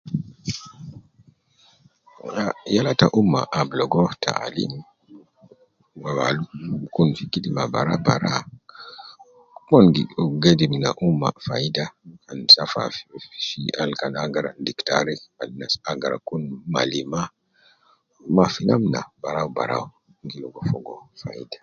[2.41, 4.73] Ah yala ta umma ab logo taalim,
[6.01, 6.37] wu al
[6.93, 8.35] kun fi kidima bara bara,
[9.69, 10.03] mon gi
[10.43, 11.85] gedim na umma faida
[12.29, 12.83] al safa
[13.45, 16.43] fi al kan agara diktari, al nas agara kun
[16.73, 17.21] malima,
[18.35, 19.85] ma fi namna barau barau,
[20.21, 20.93] ne gi ligo fogo
[21.23, 21.57] faida